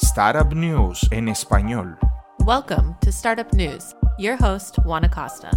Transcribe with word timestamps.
Startup 0.00 0.54
News 0.54 1.08
en 1.10 1.28
español. 1.28 1.98
Welcome 2.46 2.96
to 3.00 3.10
Startup 3.10 3.52
News. 3.52 3.96
Your 4.16 4.36
host, 4.40 4.76
Juan 4.84 5.04
Acosta. 5.04 5.50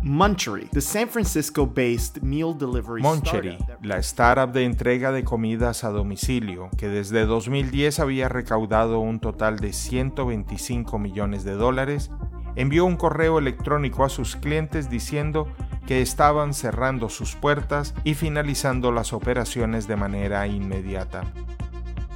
Munchery, 0.00 0.70
the 0.70 0.80
San 0.80 1.08
Francisco-based 1.08 2.22
meal 2.22 2.54
delivery 2.56 3.02
Monchery, 3.02 3.56
startup. 3.56 3.84
la 3.84 3.98
startup 3.98 4.52
de 4.52 4.64
entrega 4.64 5.10
de 5.10 5.24
comidas 5.24 5.82
a 5.82 5.88
domicilio, 5.88 6.70
que 6.78 6.86
desde 6.86 7.26
2010 7.26 7.98
había 7.98 8.28
recaudado 8.28 9.00
un 9.00 9.18
total 9.18 9.58
de 9.58 9.72
125 9.72 10.96
millones 11.00 11.42
de 11.42 11.54
dólares, 11.54 12.12
envió 12.54 12.84
un 12.84 12.96
correo 12.96 13.40
electrónico 13.40 14.04
a 14.04 14.10
sus 14.10 14.36
clientes 14.36 14.90
diciendo 14.90 15.48
que 15.88 16.02
estaban 16.02 16.54
cerrando 16.54 17.08
sus 17.08 17.34
puertas 17.34 17.94
y 18.04 18.14
finalizando 18.14 18.92
las 18.92 19.12
operaciones 19.12 19.88
de 19.88 19.96
manera 19.96 20.46
inmediata. 20.46 21.24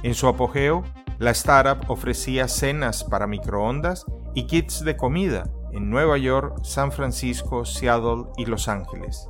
En 0.03 0.13
su 0.15 0.27
apogeo, 0.27 0.83
la 1.17 1.31
startup 1.31 1.89
ofrecía 1.89 2.49
cenas 2.49 3.05
para 3.05 3.25
microondas 3.25 4.05
y 4.35 4.47
kits 4.47 4.83
de 4.83 4.97
comida 4.97 5.45
en 5.71 5.89
Nueva 5.89 6.17
York, 6.17 6.59
San 6.63 6.91
Francisco, 6.91 7.63
Seattle 7.63 8.25
y 8.35 8.45
Los 8.45 8.67
Ángeles. 8.67 9.29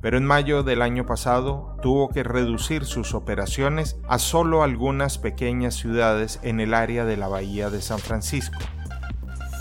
Pero 0.00 0.16
en 0.16 0.24
mayo 0.24 0.62
del 0.62 0.82
año 0.82 1.06
pasado 1.06 1.76
tuvo 1.82 2.08
que 2.10 2.22
reducir 2.22 2.84
sus 2.84 3.14
operaciones 3.14 3.98
a 4.08 4.20
solo 4.20 4.62
algunas 4.62 5.18
pequeñas 5.18 5.74
ciudades 5.74 6.38
en 6.44 6.60
el 6.60 6.72
área 6.72 7.04
de 7.04 7.16
la 7.16 7.26
bahía 7.26 7.68
de 7.70 7.82
San 7.82 7.98
Francisco. 7.98 8.60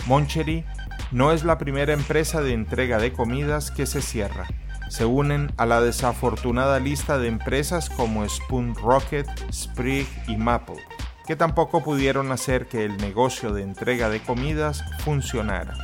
Monchery 0.06 0.64
no 1.12 1.32
es 1.32 1.44
la 1.44 1.58
primera 1.58 1.94
empresa 1.94 2.42
de 2.42 2.54
entrega 2.54 3.00
de 3.00 3.12
comidas 3.12 3.72
que 3.72 3.88
se 3.88 4.04
cierra. 4.04 4.46
Se 4.90 5.06
unen 5.06 5.52
a 5.58 5.66
la 5.66 5.82
desafortunada 5.82 6.80
lista 6.80 7.18
de 7.18 7.28
empresas 7.28 7.90
como 7.90 8.28
Spoon 8.28 8.76
Rocket, 8.76 9.28
Sprig 9.52 10.08
y 10.28 10.38
Maple, 10.38 10.84
que 11.26 11.36
tampoco 11.36 11.84
pudieron 11.84 12.32
hacer 12.32 12.68
que 12.68 12.86
el 12.86 12.98
negocio 12.98 13.54
de 13.54 13.64
entrega 13.64 14.10
de 14.10 14.22
comidas 14.22 14.84
funcionara. 15.04 15.76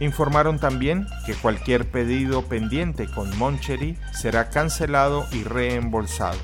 Informaron 0.00 0.58
también 0.58 1.06
que 1.26 1.34
cualquier 1.34 1.90
pedido 1.90 2.42
pendiente 2.42 3.06
con 3.06 3.36
Monchery 3.36 3.96
será 4.12 4.48
cancelado 4.50 5.26
y 5.32 5.42
reembolsado. 5.42 6.38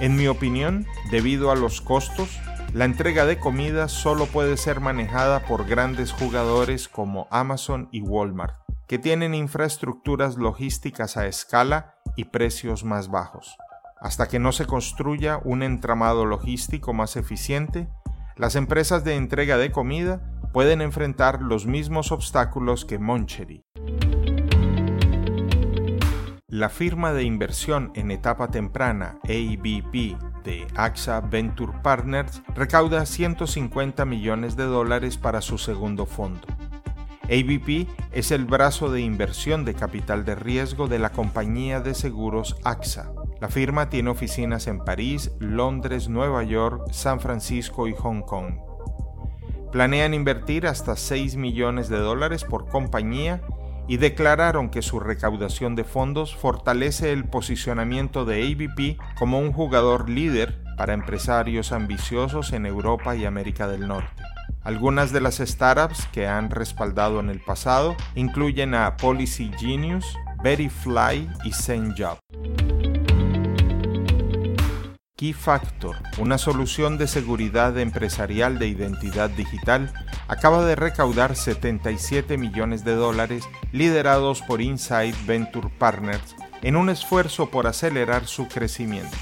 En 0.00 0.16
mi 0.16 0.26
opinión, 0.26 0.86
debido 1.10 1.50
a 1.50 1.56
los 1.56 1.80
costos, 1.80 2.28
la 2.74 2.84
entrega 2.84 3.24
de 3.24 3.38
comida 3.38 3.88
solo 3.88 4.26
puede 4.26 4.56
ser 4.56 4.80
manejada 4.80 5.46
por 5.46 5.66
grandes 5.66 6.12
jugadores 6.12 6.88
como 6.88 7.28
Amazon 7.30 7.88
y 7.92 8.02
Walmart, 8.02 8.56
que 8.86 8.98
tienen 8.98 9.34
infraestructuras 9.34 10.36
logísticas 10.36 11.16
a 11.16 11.26
escala 11.26 11.96
y 12.16 12.24
precios 12.24 12.84
más 12.84 13.08
bajos. 13.08 13.56
Hasta 14.00 14.28
que 14.28 14.38
no 14.38 14.52
se 14.52 14.66
construya 14.66 15.40
un 15.44 15.62
entramado 15.62 16.26
logístico 16.26 16.92
más 16.92 17.16
eficiente, 17.16 17.88
las 18.36 18.56
empresas 18.56 19.04
de 19.04 19.16
entrega 19.16 19.56
de 19.56 19.72
comida 19.72 20.20
pueden 20.52 20.80
enfrentar 20.80 21.40
los 21.40 21.66
mismos 21.66 22.12
obstáculos 22.12 22.84
que 22.84 22.98
Monchery. 22.98 23.64
La 26.54 26.68
firma 26.68 27.12
de 27.12 27.24
inversión 27.24 27.90
en 27.96 28.12
etapa 28.12 28.48
temprana 28.48 29.18
ABP 29.24 30.16
de 30.44 30.66
AXA 30.76 31.20
Venture 31.20 31.72
Partners 31.82 32.42
recauda 32.54 33.06
150 33.06 34.04
millones 34.04 34.54
de 34.54 34.62
dólares 34.62 35.16
para 35.16 35.40
su 35.40 35.58
segundo 35.58 36.06
fondo. 36.06 36.46
ABP 37.24 37.88
es 38.12 38.30
el 38.30 38.44
brazo 38.44 38.90
de 38.90 39.00
inversión 39.00 39.64
de 39.64 39.74
capital 39.74 40.24
de 40.24 40.34
riesgo 40.34 40.88
de 40.88 40.98
la 40.98 41.10
compañía 41.10 41.80
de 41.80 41.94
seguros 41.94 42.56
AXA. 42.64 43.12
La 43.40 43.48
firma 43.48 43.88
tiene 43.88 44.10
oficinas 44.10 44.66
en 44.66 44.80
París, 44.80 45.32
Londres, 45.38 46.08
Nueva 46.08 46.42
York, 46.44 46.90
San 46.92 47.20
Francisco 47.20 47.88
y 47.88 47.94
Hong 47.94 48.22
Kong. 48.22 48.56
Planean 49.72 50.14
invertir 50.14 50.66
hasta 50.66 50.96
6 50.96 51.36
millones 51.36 51.88
de 51.88 51.98
dólares 51.98 52.44
por 52.44 52.68
compañía 52.68 53.42
y 53.88 53.96
declararon 53.96 54.70
que 54.70 54.82
su 54.82 55.00
recaudación 55.00 55.76
de 55.76 55.84
fondos 55.84 56.34
fortalece 56.34 57.12
el 57.12 57.24
posicionamiento 57.24 58.24
de 58.24 58.42
ABP 58.42 58.98
como 59.18 59.38
un 59.38 59.52
jugador 59.52 60.08
líder 60.08 60.62
para 60.76 60.94
empresarios 60.94 61.72
ambiciosos 61.72 62.52
en 62.52 62.66
Europa 62.66 63.14
y 63.16 63.24
América 63.24 63.68
del 63.68 63.86
Norte. 63.86 64.23
Algunas 64.64 65.12
de 65.12 65.20
las 65.20 65.36
startups 65.36 66.06
que 66.06 66.26
han 66.26 66.50
respaldado 66.50 67.20
en 67.20 67.28
el 67.28 67.38
pasado 67.38 67.94
incluyen 68.14 68.74
a 68.74 68.96
Policy 68.96 69.50
Genius, 69.58 70.16
Fly 70.42 71.28
y 71.44 71.52
SendJob. 71.52 72.18
KeyFactor, 75.16 75.96
una 76.18 76.38
solución 76.38 76.96
de 76.96 77.06
seguridad 77.06 77.78
empresarial 77.78 78.58
de 78.58 78.68
identidad 78.68 79.28
digital, 79.28 79.92
acaba 80.28 80.64
de 80.64 80.76
recaudar 80.76 81.36
77 81.36 82.38
millones 82.38 82.84
de 82.84 82.94
dólares 82.94 83.44
liderados 83.72 84.40
por 84.40 84.62
Inside 84.62 85.14
Venture 85.26 85.68
Partners 85.78 86.34
en 86.62 86.76
un 86.76 86.88
esfuerzo 86.88 87.50
por 87.50 87.66
acelerar 87.66 88.26
su 88.26 88.48
crecimiento. 88.48 89.16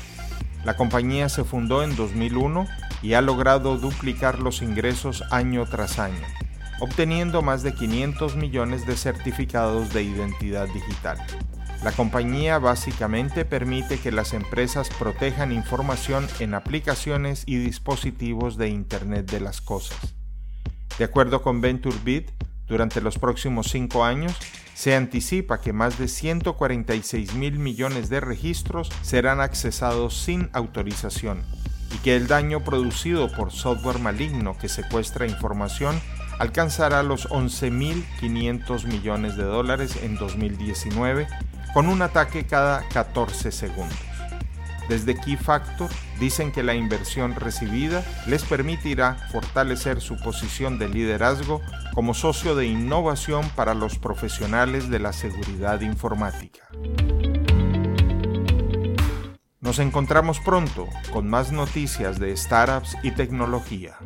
La 0.64 0.76
compañía 0.76 1.28
se 1.28 1.42
fundó 1.42 1.82
en 1.82 1.96
2001 1.96 2.68
y 3.02 3.14
ha 3.14 3.20
logrado 3.20 3.76
duplicar 3.76 4.38
los 4.38 4.62
ingresos 4.62 5.24
año 5.30 5.66
tras 5.66 5.98
año, 5.98 6.24
obteniendo 6.80 7.42
más 7.42 7.62
de 7.62 7.74
500 7.74 8.36
millones 8.36 8.86
de 8.86 8.96
certificados 8.96 9.92
de 9.92 10.04
identidad 10.04 10.68
digital. 10.68 11.18
La 11.82 11.90
compañía 11.90 12.60
básicamente 12.60 13.44
permite 13.44 13.98
que 13.98 14.12
las 14.12 14.34
empresas 14.34 14.88
protejan 15.00 15.50
información 15.50 16.28
en 16.38 16.54
aplicaciones 16.54 17.42
y 17.44 17.56
dispositivos 17.56 18.56
de 18.56 18.68
Internet 18.68 19.28
de 19.28 19.40
las 19.40 19.60
Cosas. 19.60 19.98
De 20.96 21.04
acuerdo 21.04 21.42
con 21.42 21.60
VentureBeat, 21.60 22.30
durante 22.68 23.00
los 23.00 23.18
próximos 23.18 23.66
cinco 23.68 24.04
años, 24.04 24.36
se 24.74 24.94
anticipa 24.94 25.60
que 25.60 25.72
más 25.72 25.98
de 25.98 26.06
146 26.06 27.34
mil 27.34 27.58
millones 27.58 28.08
de 28.08 28.20
registros 28.20 28.88
serán 29.02 29.40
accesados 29.40 30.16
sin 30.16 30.50
autorización 30.52 31.42
y 31.94 31.98
que 31.98 32.16
el 32.16 32.26
daño 32.26 32.64
producido 32.64 33.30
por 33.30 33.52
software 33.52 33.98
maligno 33.98 34.56
que 34.58 34.68
secuestra 34.68 35.26
información 35.26 36.00
alcanzará 36.38 37.02
los 37.02 37.28
11.500 37.28 38.84
millones 38.86 39.36
de 39.36 39.44
dólares 39.44 39.98
en 40.02 40.16
2019 40.16 41.28
con 41.74 41.88
un 41.88 42.02
ataque 42.02 42.46
cada 42.46 42.86
14 42.88 43.52
segundos. 43.52 43.98
Desde 44.88 45.14
Key 45.14 45.36
Factor 45.36 45.88
dicen 46.18 46.52
que 46.52 46.62
la 46.62 46.74
inversión 46.74 47.34
recibida 47.34 48.04
les 48.26 48.42
permitirá 48.44 49.14
fortalecer 49.30 50.00
su 50.00 50.16
posición 50.18 50.78
de 50.78 50.88
liderazgo 50.88 51.62
como 51.94 52.14
socio 52.14 52.54
de 52.56 52.66
innovación 52.66 53.48
para 53.50 53.74
los 53.74 53.98
profesionales 53.98 54.90
de 54.90 54.98
la 54.98 55.12
seguridad 55.12 55.80
informática. 55.80 56.68
Nos 59.62 59.78
encontramos 59.78 60.40
pronto 60.40 60.88
con 61.12 61.28
más 61.28 61.52
noticias 61.52 62.18
de 62.18 62.36
startups 62.36 62.96
y 63.04 63.12
tecnología. 63.12 63.96